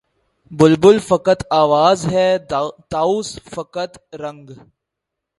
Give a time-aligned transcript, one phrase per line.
[0.51, 2.27] بلبل فقط آواز ہے
[2.89, 4.49] طاؤس فقط رنگ